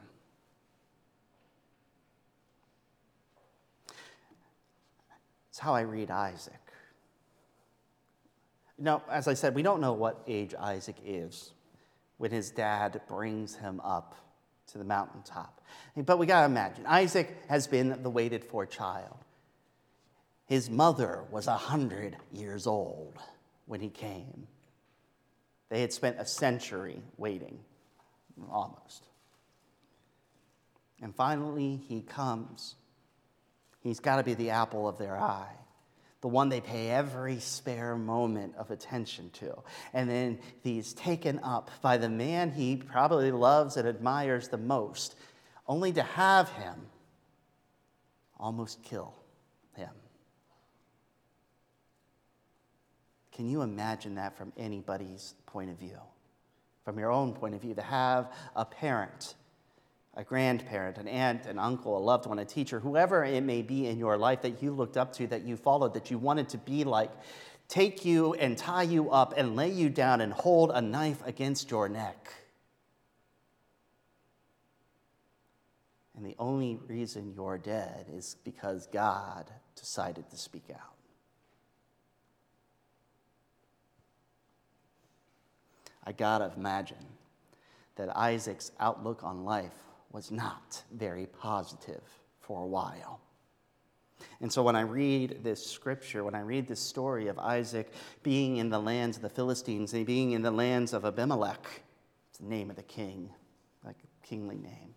It's 5.50 5.58
how 5.58 5.74
I 5.74 5.80
read 5.80 6.10
Isaac. 6.10 6.54
Now, 8.78 9.02
as 9.10 9.26
I 9.26 9.34
said, 9.34 9.54
we 9.54 9.62
don't 9.62 9.80
know 9.80 9.92
what 9.92 10.22
age 10.28 10.54
Isaac 10.54 10.96
is 11.04 11.52
when 12.16 12.30
his 12.30 12.50
dad 12.50 13.00
brings 13.08 13.56
him 13.56 13.80
up 13.80 14.14
to 14.68 14.78
the 14.78 14.84
mountaintop. 14.84 15.60
But 15.96 16.18
we 16.18 16.26
got 16.26 16.40
to 16.40 16.46
imagine 16.46 16.86
Isaac 16.86 17.36
has 17.48 17.66
been 17.66 18.02
the 18.02 18.10
waited 18.10 18.44
for 18.44 18.66
child. 18.66 19.16
His 20.46 20.70
mother 20.70 21.24
was 21.30 21.46
100 21.46 22.16
years 22.32 22.66
old 22.66 23.18
when 23.66 23.80
he 23.80 23.90
came. 23.90 24.46
They 25.68 25.80
had 25.80 25.92
spent 25.92 26.16
a 26.18 26.24
century 26.24 27.02
waiting, 27.18 27.58
almost. 28.50 29.04
And 31.02 31.14
finally, 31.14 31.82
he 31.86 32.00
comes. 32.00 32.76
He's 33.80 34.00
got 34.00 34.16
to 34.16 34.22
be 34.22 34.34
the 34.34 34.50
apple 34.50 34.88
of 34.88 34.98
their 34.98 35.18
eye 35.18 35.52
the 36.20 36.28
one 36.28 36.48
they 36.48 36.60
pay 36.60 36.90
every 36.90 37.38
spare 37.38 37.96
moment 37.96 38.54
of 38.56 38.70
attention 38.70 39.30
to. 39.30 39.56
And 39.92 40.10
then 40.10 40.40
he's 40.62 40.92
taken 40.92 41.38
up 41.42 41.70
by 41.80 41.96
the 41.96 42.08
man 42.08 42.50
he 42.50 42.76
probably 42.76 43.30
loves 43.30 43.76
and 43.76 43.86
admires 43.86 44.48
the 44.48 44.58
most, 44.58 45.14
only 45.66 45.92
to 45.92 46.02
have 46.02 46.48
him 46.50 46.74
almost 48.38 48.82
kill 48.82 49.14
him. 49.74 49.90
Can 53.32 53.48
you 53.48 53.62
imagine 53.62 54.16
that 54.16 54.36
from 54.36 54.52
anybody's 54.56 55.34
point 55.46 55.70
of 55.70 55.78
view? 55.78 55.98
From 56.84 56.98
your 56.98 57.12
own 57.12 57.32
point 57.32 57.54
of 57.54 57.60
view, 57.60 57.74
to 57.74 57.82
have 57.82 58.32
a 58.56 58.64
parent 58.64 59.34
a 60.14 60.24
grandparent, 60.24 60.98
an 60.98 61.06
aunt, 61.06 61.46
an 61.46 61.58
uncle, 61.58 61.96
a 61.96 62.00
loved 62.00 62.26
one, 62.26 62.38
a 62.38 62.44
teacher, 62.44 62.80
whoever 62.80 63.24
it 63.24 63.42
may 63.42 63.62
be 63.62 63.86
in 63.86 63.98
your 63.98 64.16
life 64.18 64.42
that 64.42 64.62
you 64.62 64.72
looked 64.72 64.96
up 64.96 65.12
to, 65.12 65.26
that 65.28 65.42
you 65.42 65.56
followed, 65.56 65.94
that 65.94 66.10
you 66.10 66.18
wanted 66.18 66.48
to 66.48 66.58
be 66.58 66.84
like, 66.84 67.10
take 67.68 68.04
you 68.04 68.34
and 68.34 68.58
tie 68.58 68.82
you 68.82 69.10
up 69.10 69.34
and 69.36 69.54
lay 69.54 69.70
you 69.70 69.88
down 69.88 70.20
and 70.20 70.32
hold 70.32 70.70
a 70.72 70.80
knife 70.80 71.24
against 71.24 71.70
your 71.70 71.88
neck. 71.88 72.32
And 76.16 76.26
the 76.26 76.34
only 76.36 76.80
reason 76.88 77.32
you're 77.32 77.58
dead 77.58 78.06
is 78.12 78.36
because 78.42 78.88
God 78.88 79.48
decided 79.76 80.28
to 80.30 80.36
speak 80.36 80.64
out. 80.74 80.96
I 86.02 86.10
gotta 86.10 86.52
imagine 86.56 87.06
that 87.94 88.16
Isaac's 88.16 88.72
outlook 88.80 89.22
on 89.22 89.44
life 89.44 89.74
was 90.12 90.30
not 90.30 90.82
very 90.92 91.26
positive 91.26 92.02
for 92.40 92.62
a 92.62 92.66
while. 92.66 93.20
And 94.40 94.52
so 94.52 94.62
when 94.62 94.76
I 94.76 94.80
read 94.80 95.40
this 95.42 95.64
scripture, 95.64 96.24
when 96.24 96.34
I 96.34 96.40
read 96.40 96.66
this 96.66 96.80
story 96.80 97.28
of 97.28 97.38
Isaac 97.38 97.92
being 98.22 98.56
in 98.56 98.68
the 98.68 98.78
lands 98.78 99.16
of 99.16 99.22
the 99.22 99.28
Philistines 99.28 99.92
and 99.92 100.06
being 100.06 100.32
in 100.32 100.42
the 100.42 100.50
lands 100.50 100.92
of 100.92 101.04
Abimelech, 101.04 101.82
it's 102.30 102.38
the 102.38 102.46
name 102.46 102.70
of 102.70 102.76
the 102.76 102.82
king, 102.82 103.30
like 103.84 103.96
a 103.96 104.26
kingly 104.26 104.56
name, 104.56 104.94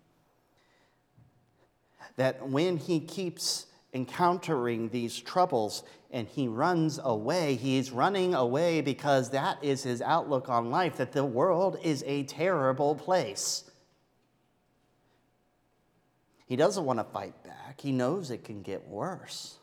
that 2.16 2.48
when 2.48 2.76
he 2.76 3.00
keeps 3.00 3.66
encountering 3.94 4.88
these 4.88 5.18
troubles 5.18 5.84
and 6.10 6.26
he 6.26 6.48
runs 6.48 6.98
away, 7.02 7.54
he's 7.54 7.90
running 7.90 8.34
away 8.34 8.80
because 8.80 9.30
that 9.30 9.62
is 9.62 9.82
his 9.82 10.02
outlook 10.02 10.48
on 10.48 10.70
life, 10.70 10.96
that 10.96 11.12
the 11.12 11.24
world 11.24 11.78
is 11.82 12.02
a 12.06 12.24
terrible 12.24 12.94
place. 12.94 13.64
He 16.52 16.56
doesn't 16.56 16.84
want 16.84 16.98
to 16.98 17.04
fight 17.04 17.42
back. 17.44 17.80
He 17.80 17.92
knows 17.92 18.30
it 18.30 18.44
can 18.44 18.60
get 18.60 18.86
worse. 18.86 19.56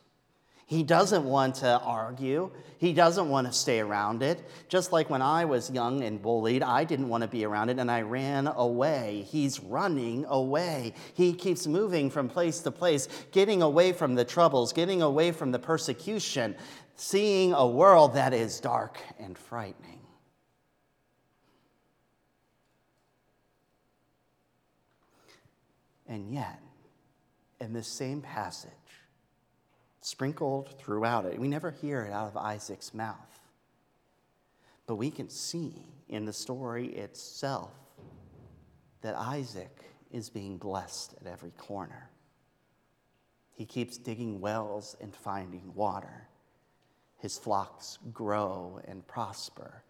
He 0.66 0.82
doesn't 0.82 1.24
want 1.24 1.54
to 1.58 1.80
argue. 1.82 2.50
He 2.80 2.94
doesn't 2.94 3.30
want 3.30 3.46
to 3.46 3.54
stay 3.54 3.80
around 3.80 4.24
it. 4.24 4.44
Just 4.70 4.92
like 4.92 5.08
when 5.08 5.22
I 5.22 5.46
was 5.46 5.70
young 5.70 6.02
and 6.02 6.20
bullied, 6.20 6.64
I 6.64 6.86
didn't 6.86 7.08
want 7.08 7.22
to 7.22 7.28
be 7.28 7.46
around 7.46 7.70
it 7.70 7.78
and 7.78 7.92
I 7.92 8.02
ran 8.02 8.48
away. 8.48 9.24
He's 9.30 9.60
running 9.60 10.26
away. 10.30 10.96
He 11.14 11.32
keeps 11.32 11.68
moving 11.68 12.10
from 12.10 12.28
place 12.28 12.58
to 12.62 12.72
place, 12.72 13.08
getting 13.32 13.62
away 13.62 13.94
from 13.94 14.16
the 14.16 14.26
troubles, 14.26 14.74
getting 14.74 15.04
away 15.04 15.32
from 15.32 15.52
the 15.52 15.60
persecution, 15.60 16.56
seeing 16.96 17.54
a 17.54 17.68
world 17.68 18.16
that 18.16 18.34
is 18.34 18.60
dark 18.60 18.98
and 19.20 19.38
frightening. 19.38 20.02
And 26.08 26.34
yet, 26.34 26.60
in 27.60 27.74
this 27.74 27.88
same 27.88 28.22
passage, 28.22 28.72
sprinkled 30.02 30.80
throughout 30.80 31.26
it. 31.26 31.38
We 31.40 31.48
never 31.48 31.72
hear 31.72 32.04
it 32.04 32.14
out 32.14 32.28
of 32.28 32.38
Isaac's 32.38 32.94
mouth. 32.94 33.40
But 34.88 34.96
we 34.96 35.12
can 35.12 35.30
see 35.30 35.84
in 36.08 36.26
the 36.26 36.34
story 36.34 36.88
itself 36.88 37.72
that 39.02 39.16
Isaac 39.16 39.84
is 40.12 40.30
being 40.30 40.58
blessed 40.58 41.16
at 41.22 41.28
every 41.28 41.52
corner. 41.52 42.10
He 43.54 43.66
keeps 43.66 43.98
digging 43.98 44.40
wells 44.40 44.96
and 45.02 45.16
finding 45.16 45.74
water. 45.76 46.28
His 47.18 47.38
flocks 47.38 48.00
grow 48.14 48.80
and 48.88 49.06
prosper. 49.06 49.84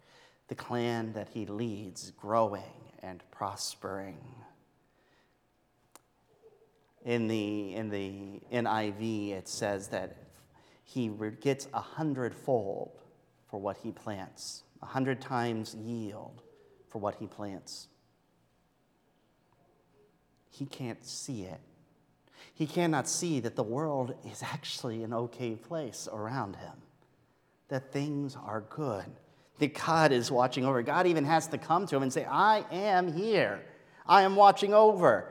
the 0.50 0.54
clan 0.56 1.12
that 1.12 1.28
he 1.32 1.46
leads 1.46 2.10
growing 2.10 2.92
and 3.04 3.22
prospering. 3.30 4.18
In 7.04 7.28
the, 7.28 7.74
in 7.74 7.88
the 7.88 8.40
NIV, 8.52 9.32
it 9.32 9.48
says 9.48 9.88
that 9.88 10.16
he 10.84 11.10
gets 11.40 11.68
a 11.72 11.80
hundredfold 11.80 13.00
for 13.48 13.60
what 13.60 13.78
he 13.78 13.90
plants, 13.90 14.64
a 14.82 14.86
hundred 14.86 15.20
times 15.20 15.74
yield 15.74 16.42
for 16.88 16.98
what 16.98 17.14
he 17.16 17.26
plants. 17.26 17.88
He 20.50 20.66
can't 20.66 21.04
see 21.04 21.44
it. 21.44 21.60
He 22.52 22.66
cannot 22.66 23.08
see 23.08 23.40
that 23.40 23.56
the 23.56 23.62
world 23.62 24.14
is 24.30 24.42
actually 24.42 25.02
an 25.02 25.14
okay 25.14 25.54
place 25.54 26.08
around 26.12 26.56
him, 26.56 26.74
that 27.68 27.92
things 27.92 28.36
are 28.36 28.62
good, 28.68 29.06
that 29.58 29.74
God 29.74 30.12
is 30.12 30.30
watching 30.30 30.64
over. 30.64 30.82
God 30.82 31.06
even 31.06 31.24
has 31.24 31.46
to 31.48 31.58
come 31.58 31.86
to 31.86 31.96
him 31.96 32.02
and 32.02 32.12
say, 32.12 32.24
I 32.24 32.64
am 32.70 33.12
here. 33.12 33.62
I 34.06 34.22
am 34.22 34.36
watching 34.36 34.74
over. 34.74 35.28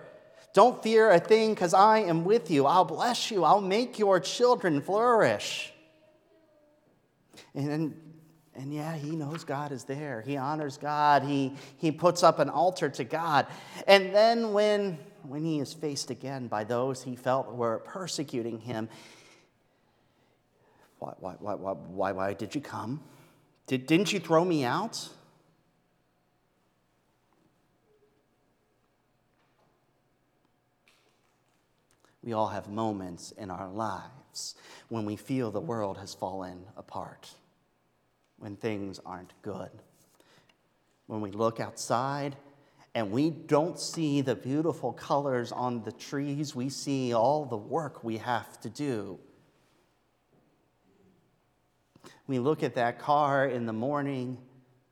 Don't 0.54 0.82
fear 0.82 1.12
a 1.12 1.20
thing 1.20 1.54
because 1.54 1.74
I 1.74 2.00
am 2.00 2.26
with 2.26 2.50
you. 2.50 2.66
I'll 2.66 2.86
bless 2.86 3.30
you. 3.30 3.44
I'll 3.44 3.62
make 3.62 4.00
your 4.00 4.20
children 4.20 4.82
flourish. 4.82 5.72
And, 7.54 7.96
and 8.56 8.74
yeah, 8.74 8.96
he 8.96 9.16
knows 9.16 9.44
God 9.44 9.72
is 9.72 9.84
there. 9.84 10.22
He 10.22 10.38
honors 10.38 10.78
God. 10.78 11.24
He, 11.24 11.54
he 11.78 11.92
puts 11.92 12.24
up 12.24 12.40
an 12.40 12.50
altar 12.50 12.90
to 12.90 13.04
God. 13.04 13.48
And 13.88 14.14
then 14.14 14.52
when, 14.54 14.98
when 15.24 15.44
he 15.44 15.60
is 15.60 15.74
faced 15.74 16.10
again 16.10 16.48
by 16.48 16.64
those 16.64 17.04
he 17.04 17.16
felt 17.16 17.54
were 17.54 17.80
persecuting 17.80 18.60
him, 18.60 18.90
why, 20.98 21.14
why, 21.20 21.36
why, 21.40 21.54
why, 21.54 22.12
why 22.12 22.34
did 22.34 22.56
you 22.56 22.62
come? 22.62 23.02
Did, 23.68 23.86
didn't 23.86 24.12
you 24.12 24.20
throw 24.20 24.44
me 24.44 24.66
out? 24.66 25.10
We 32.22 32.34
all 32.34 32.48
have 32.48 32.70
moments 32.70 33.32
in 33.32 33.50
our 33.50 33.70
lives 33.70 34.56
when 34.90 35.06
we 35.06 35.16
feel 35.16 35.52
the 35.52 35.60
world 35.60 35.98
has 35.98 36.14
fallen 36.14 36.66
apart, 36.76 37.34
when 38.38 38.56
things 38.56 39.00
aren't 39.06 39.34
good. 39.42 39.72
When 41.08 41.22
we 41.22 41.32
look 41.32 41.60
outside 41.60 42.36
and 42.94 43.12
we 43.12 43.30
don't 43.30 43.80
see 43.80 44.22
the 44.22 44.36
beautiful 44.36 44.94
colors 44.94 45.52
on 45.52 45.84
the 45.84 45.92
trees, 45.92 46.56
we 46.56 46.70
see 46.70 47.14
all 47.14 47.46
the 47.46 47.58
work 47.58 48.04
we 48.04 48.18
have 48.18 48.60
to 48.62 48.70
do. 48.70 49.18
We 52.28 52.38
look 52.38 52.62
at 52.62 52.76
that 52.76 53.00
car 53.00 53.48
in 53.48 53.66
the 53.66 53.74
morning 53.74 54.38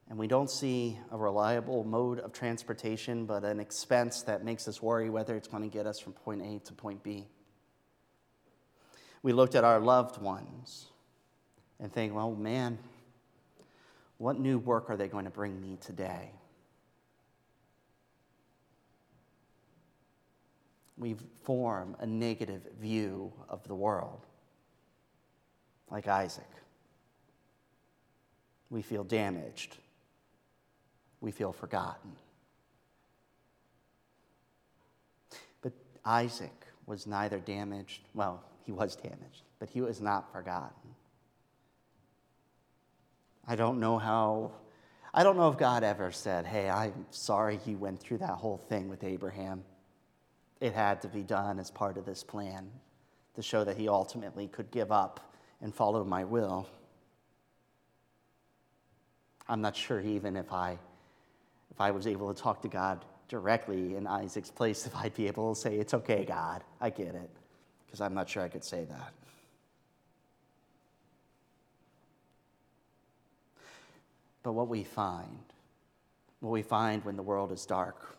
and 0.10 0.18
we 0.18 0.28
don't 0.28 0.50
see 0.50 0.98
a 1.12 1.18
reliable 1.18 1.84
mode 1.84 2.20
of 2.20 2.32
transportation, 2.32 3.26
but 3.26 3.44
an 3.44 3.60
expense 3.60 4.22
that 4.24 4.44
makes 4.44 4.68
us 4.68 4.82
worry 4.82 5.10
whether 5.10 5.36
it's 5.36 5.48
going 5.48 5.64
to 5.64 5.70
get 5.70 5.86
us 5.86 6.00
from 6.00 6.14
point 6.14 6.42
A 6.42 6.60
to 6.66 6.74
point 6.74 7.04
B. 7.04 7.28
We 9.22 9.34
looked 9.34 9.56
at 9.56 9.64
our 9.64 9.80
loved 9.80 10.22
ones 10.22 10.88
and 11.80 11.92
think, 11.92 12.16
well, 12.16 12.34
man, 12.34 12.78
what 14.18 14.40
new 14.40 14.58
work 14.58 14.90
are 14.90 14.96
they 14.96 15.10
going 15.10 15.26
to 15.26 15.32
bring 15.32 15.60
me 15.60 15.78
today? 15.82 16.32
We 20.98 21.18
form 21.44 21.96
a 22.00 22.08
negative 22.08 22.62
view 22.80 23.34
of 23.50 23.68
the 23.68 23.76
world, 23.76 24.26
like 25.92 26.08
Isaac. 26.08 26.50
We 28.70 28.82
feel 28.82 29.04
damaged 29.04 29.78
we 31.22 31.32
feel 31.32 31.52
forgotten. 31.52 32.12
But 35.62 35.74
Isaac 36.06 36.66
was 36.86 37.08
neither 37.08 37.40
damaged, 37.40 38.02
well, 38.14 38.44
he 38.64 38.72
was 38.72 38.96
damaged, 38.96 39.44
but 39.60 39.70
he 39.70 39.82
was 39.82 40.02
not 40.02 40.32
forgotten. 40.32 40.96
I 43.48 43.56
don't 43.56 43.80
know 43.80 43.98
how, 43.98 44.52
I 45.14 45.24
don't 45.24 45.38
know 45.38 45.50
if 45.50 45.58
God 45.58 45.84
ever 45.84 46.12
said, 46.12 46.46
hey, 46.46 46.70
I'm 46.70 47.06
sorry 47.12 47.58
he 47.58 47.76
went 47.76 48.00
through 48.00 48.20
that 48.20 48.32
whole 48.32 48.58
thing 48.58 48.90
with 48.90 49.04
Abraham. 49.04 49.64
It 50.60 50.74
had 50.74 51.02
to 51.04 51.08
be 51.08 51.24
done 51.24 51.60
as 51.60 51.72
part 51.72 51.98
of 51.98 52.06
this 52.06 52.24
plan 52.24 52.70
to 53.36 53.42
show 53.42 53.64
that 53.64 53.78
he 53.78 53.88
ultimately 53.88 54.48
could 54.48 54.70
give 54.72 54.92
up 54.92 55.34
and 55.62 55.74
follow 55.74 56.04
my 56.04 56.24
will. 56.24 56.68
I'm 59.48 59.62
not 59.62 59.76
sure 59.76 60.02
even 60.02 60.36
if 60.36 60.52
I 60.52 60.78
if 61.72 61.82
I 61.82 61.92
was 61.92 62.08
able 62.08 62.34
to 62.34 62.42
talk 62.42 62.62
to 62.62 62.68
God 62.68 63.04
directly 63.28 63.96
in 63.96 64.08
Isaac's 64.08 64.50
place, 64.52 64.86
if 64.86 64.96
I'd 64.96 65.14
be 65.14 65.28
able 65.28 65.54
to 65.54 65.60
say, 65.60 65.76
It's 65.76 65.94
okay, 65.94 66.26
God, 66.26 66.64
I 66.80 66.90
get 66.90 67.16
it, 67.16 67.30
because 67.86 68.02
I'm 68.02 68.14
not 68.14 68.30
sure 68.30 68.44
I 68.44 68.50
could 68.50 68.64
say 68.64 68.86
that. 68.86 69.14
But 74.44 74.54
what 74.54 74.70
we 74.70 74.84
find, 74.84 75.44
what 76.40 76.52
we 76.52 76.62
find 76.62 77.04
when 77.04 77.18
the 77.18 77.24
world 77.24 77.52
is 77.52 77.66
dark, 77.66 78.16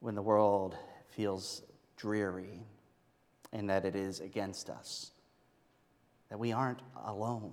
when 0.00 0.14
the 0.14 0.22
world 0.22 0.76
feels 1.08 1.62
dreary, 1.96 2.60
and 3.52 3.68
that 3.68 3.84
it 3.84 3.96
is 3.96 4.20
against 4.20 4.70
us, 4.70 5.10
that 6.30 6.38
we 6.38 6.52
aren't 6.52 6.80
alone. 7.04 7.52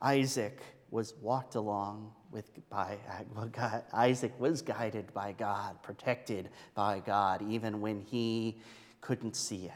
Isaac 0.00 0.62
was 0.90 1.14
walked 1.20 1.54
along 1.54 2.12
with 2.30 2.50
by 2.70 2.98
God. 3.52 3.84
Isaac 3.92 4.32
was 4.38 4.62
guided 4.62 5.12
by 5.14 5.32
God, 5.32 5.82
protected 5.82 6.50
by 6.74 7.00
God, 7.00 7.42
even 7.48 7.80
when 7.80 8.00
he 8.00 8.58
couldn't 9.00 9.36
see 9.36 9.66
it. 9.66 9.72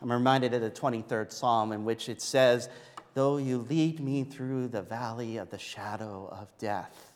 I'm 0.00 0.12
reminded 0.12 0.54
of 0.54 0.60
the 0.60 0.70
23rd 0.70 1.32
Psalm 1.32 1.72
in 1.72 1.84
which 1.84 2.08
it 2.08 2.22
says, 2.22 2.68
Though 3.14 3.38
you 3.38 3.58
lead 3.58 3.98
me 3.98 4.22
through 4.22 4.68
the 4.68 4.82
valley 4.82 5.38
of 5.38 5.50
the 5.50 5.58
shadow 5.58 6.28
of 6.30 6.56
death, 6.58 7.07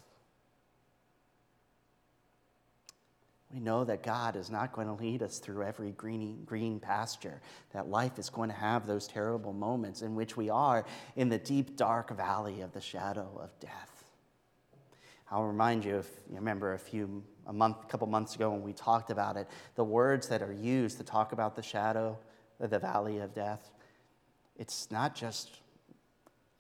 We 3.53 3.61
know 3.61 3.85
that 3.85 4.03
God 4.03 4.35
is 4.37 4.51
not 4.51 4.73
going 4.73 4.87
to 4.87 4.95
lead 4.95 5.23
us 5.23 5.39
through 5.39 5.65
every 5.65 5.93
green, 5.93 6.43
green 6.47 6.81
pasture, 6.81 7.43
that 7.73 7.89
life 7.89 8.19
is 8.19 8.31
going 8.31 8.49
to 8.49 8.57
have 8.57 8.87
those 8.87 9.07
terrible 9.07 9.53
moments 9.53 10.01
in 10.01 10.15
which 10.15 10.37
we 10.37 10.49
are 10.49 10.87
in 11.17 11.29
the 11.29 11.39
deep, 11.39 11.77
dark 11.77 12.17
valley 12.17 12.63
of 12.63 12.73
the 12.73 12.81
shadow 12.81 13.29
of 13.43 13.51
death. 13.61 14.05
I'll 15.31 15.45
remind 15.45 15.85
you, 15.85 15.99
if 15.99 16.09
you 16.31 16.37
remember 16.37 16.73
a 16.75 16.79
few, 16.79 17.23
a 17.47 17.53
month, 17.53 17.77
a 17.83 17.87
couple 17.87 18.07
months 18.07 18.35
ago 18.35 18.51
when 18.51 18.63
we 18.63 18.73
talked 18.73 19.11
about 19.11 19.37
it, 19.37 19.49
the 19.75 19.85
words 19.85 20.29
that 20.29 20.43
are 20.43 20.53
used 20.53 20.97
to 20.99 21.05
talk 21.05 21.33
about 21.33 21.55
the 21.55 21.63
shadow, 21.63 22.19
the 22.59 22.79
valley 22.79 23.19
of 23.19 23.35
death, 23.35 23.71
it's 24.57 24.91
not 24.91 25.15
just 25.15 25.61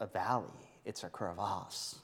a 0.00 0.06
valley, 0.06 0.46
it's 0.84 1.04
a 1.04 1.08
crevasse 1.08 2.01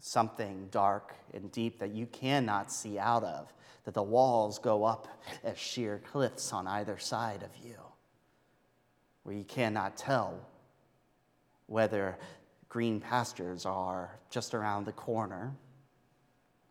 something 0.00 0.68
dark 0.70 1.14
and 1.32 1.50
deep 1.52 1.78
that 1.78 1.90
you 1.90 2.06
cannot 2.06 2.72
see 2.72 2.98
out 2.98 3.24
of, 3.24 3.52
that 3.84 3.94
the 3.94 4.02
walls 4.02 4.58
go 4.58 4.84
up 4.84 5.08
as 5.44 5.58
sheer 5.58 6.00
cliffs 6.12 6.52
on 6.52 6.66
either 6.66 6.98
side 6.98 7.42
of 7.42 7.50
you, 7.64 7.76
where 9.22 9.34
you 9.34 9.44
cannot 9.44 9.96
tell 9.96 10.38
whether 11.66 12.18
green 12.68 13.00
pastures 13.00 13.66
are 13.66 14.18
just 14.30 14.54
around 14.54 14.84
the 14.84 14.92
corner 14.92 15.54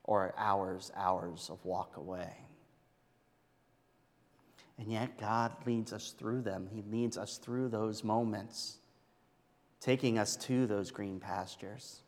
or 0.03 0.33
hours, 0.37 0.91
hours 0.95 1.49
of 1.51 1.63
walk 1.65 1.97
away. 1.97 2.33
And 4.79 4.91
yet, 4.91 5.19
God 5.19 5.53
leads 5.65 5.91
us 5.91 6.13
through 6.17 6.41
them. 6.41 6.67
He 6.71 6.83
leads 6.83 7.17
us 7.17 7.37
through 7.37 7.69
those 7.69 8.03
moments, 8.03 8.77
taking 9.79 10.19
us 10.19 10.35
to 10.37 10.67
those 10.67 10.91
green 10.91 11.19
pastures. 11.19 12.01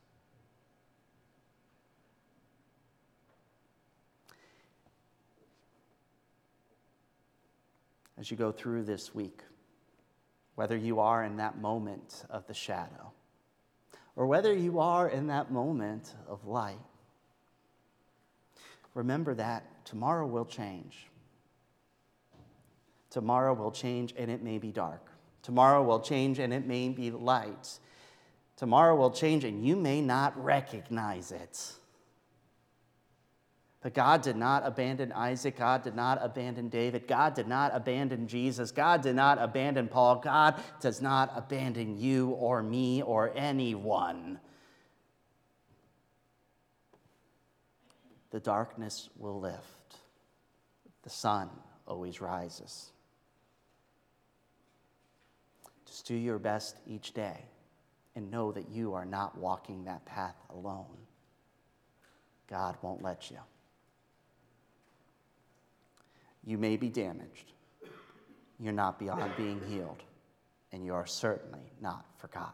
As 8.19 8.29
you 8.29 8.37
go 8.37 8.51
through 8.51 8.83
this 8.83 9.15
week, 9.15 9.41
whether 10.55 10.75
you 10.75 10.99
are 10.99 11.23
in 11.23 11.37
that 11.37 11.57
moment 11.57 12.25
of 12.29 12.45
the 12.47 12.53
shadow 12.53 13.13
or 14.15 14.27
whether 14.27 14.53
you 14.53 14.79
are 14.79 15.07
in 15.07 15.27
that 15.27 15.49
moment 15.49 16.13
of 16.27 16.45
light. 16.45 16.77
Remember 18.93 19.33
that 19.35 19.85
tomorrow 19.85 20.27
will 20.27 20.43
change. 20.43 21.07
Tomorrow 23.09 23.53
will 23.53 23.71
change 23.71 24.13
and 24.17 24.29
it 24.29 24.43
may 24.43 24.57
be 24.57 24.73
dark. 24.73 25.09
Tomorrow 25.41 25.81
will 25.83 26.01
change 26.01 26.39
and 26.39 26.53
it 26.53 26.67
may 26.67 26.89
be 26.89 27.11
light. 27.11 27.79
Tomorrow 28.57 28.97
will 28.97 29.11
change 29.11 29.45
and 29.45 29.65
you 29.65 29.77
may 29.77 30.01
not 30.01 30.37
recognize 30.43 31.31
it. 31.31 31.71
But 33.81 33.93
God 33.93 34.21
did 34.21 34.35
not 34.35 34.65
abandon 34.65 35.13
Isaac. 35.13 35.57
God 35.57 35.83
did 35.83 35.95
not 35.95 36.19
abandon 36.21 36.67
David. 36.67 37.07
God 37.07 37.33
did 37.33 37.47
not 37.47 37.71
abandon 37.73 38.27
Jesus. 38.27 38.71
God 38.71 39.01
did 39.01 39.15
not 39.15 39.37
abandon 39.39 39.87
Paul. 39.87 40.17
God 40.17 40.61
does 40.81 41.01
not 41.01 41.31
abandon 41.33 41.97
you 41.97 42.29
or 42.31 42.61
me 42.61 43.01
or 43.01 43.31
anyone. 43.35 44.39
The 48.31 48.39
darkness 48.41 49.09
will 49.17 49.39
lift, 49.39 49.97
the 51.03 51.09
sun 51.09 51.49
always 51.87 52.21
rises. 52.21 52.91
Just 55.85 56.05
do 56.05 56.13
your 56.13 56.37
best 56.37 56.77
each 56.85 57.13
day 57.13 57.45
and 58.15 58.29
know 58.29 58.51
that 58.51 58.69
you 58.69 58.93
are 58.93 59.05
not 59.05 59.37
walking 59.37 59.85
that 59.85 60.05
path 60.05 60.35
alone. 60.51 60.85
God 62.47 62.77
won't 62.83 63.01
let 63.01 63.31
you. 63.31 63.37
You 66.43 66.57
may 66.57 66.77
be 66.77 66.89
damaged. 66.89 67.53
You're 68.59 68.73
not 68.73 68.99
beyond 68.99 69.31
being 69.37 69.61
healed, 69.67 70.03
and 70.71 70.85
you 70.85 70.93
are 70.93 71.05
certainly 71.05 71.71
not 71.81 72.05
forgotten. 72.17 72.53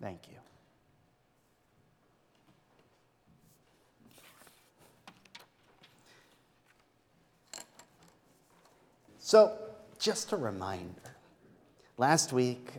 Thank 0.00 0.28
you. 0.28 0.38
So, 9.18 9.58
just 9.98 10.32
a 10.32 10.36
reminder 10.36 11.16
last 11.98 12.32
week 12.32 12.70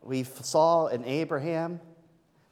we 0.00 0.22
saw 0.22 0.86
in 0.86 1.04
Abraham 1.04 1.80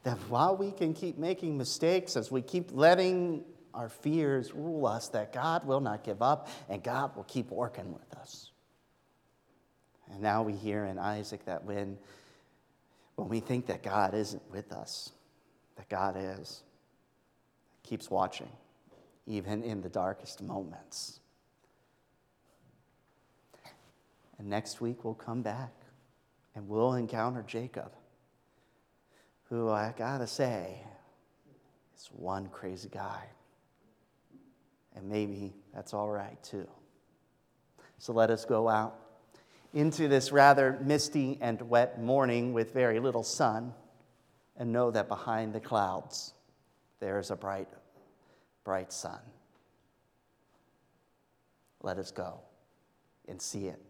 that 0.02 0.18
while 0.28 0.54
we 0.54 0.70
can 0.70 0.92
keep 0.92 1.16
making 1.16 1.56
mistakes, 1.56 2.16
as 2.16 2.30
we 2.30 2.42
keep 2.42 2.70
letting 2.72 3.42
our 3.76 3.90
fears 3.90 4.52
rule 4.52 4.86
us, 4.86 5.08
that 5.08 5.32
God 5.32 5.66
will 5.66 5.80
not 5.80 6.02
give 6.02 6.22
up 6.22 6.48
and 6.68 6.82
God 6.82 7.14
will 7.14 7.24
keep 7.24 7.50
working 7.50 7.92
with 7.92 8.18
us. 8.18 8.50
And 10.10 10.22
now 10.22 10.42
we 10.42 10.54
hear 10.54 10.86
in 10.86 10.98
Isaac 10.98 11.44
that 11.44 11.62
when, 11.64 11.98
when 13.16 13.28
we 13.28 13.40
think 13.40 13.66
that 13.66 13.82
God 13.82 14.14
isn't 14.14 14.42
with 14.50 14.72
us, 14.72 15.12
that 15.76 15.88
God 15.90 16.16
is, 16.18 16.62
keeps 17.82 18.10
watching, 18.10 18.48
even 19.26 19.62
in 19.62 19.82
the 19.82 19.90
darkest 19.90 20.42
moments. 20.42 21.20
And 24.38 24.48
next 24.48 24.80
week 24.80 25.04
we'll 25.04 25.14
come 25.14 25.42
back 25.42 25.72
and 26.54 26.66
we'll 26.66 26.94
encounter 26.94 27.44
Jacob, 27.46 27.92
who 29.50 29.68
I 29.68 29.92
gotta 29.98 30.26
say 30.26 30.80
is 31.94 32.06
one 32.06 32.48
crazy 32.48 32.88
guy. 32.88 33.24
And 34.96 35.08
maybe 35.08 35.54
that's 35.72 35.94
all 35.94 36.08
right 36.08 36.42
too. 36.42 36.66
So 37.98 38.12
let 38.12 38.30
us 38.30 38.44
go 38.44 38.68
out 38.68 38.98
into 39.72 40.08
this 40.08 40.32
rather 40.32 40.78
misty 40.82 41.38
and 41.40 41.60
wet 41.62 42.00
morning 42.02 42.52
with 42.52 42.72
very 42.72 42.98
little 42.98 43.22
sun 43.22 43.72
and 44.56 44.72
know 44.72 44.90
that 44.90 45.08
behind 45.08 45.52
the 45.52 45.60
clouds 45.60 46.32
there 46.98 47.18
is 47.18 47.30
a 47.30 47.36
bright, 47.36 47.68
bright 48.64 48.92
sun. 48.92 49.20
Let 51.82 51.98
us 51.98 52.10
go 52.10 52.40
and 53.28 53.40
see 53.40 53.66
it. 53.66 53.80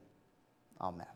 Amen. 0.81 1.07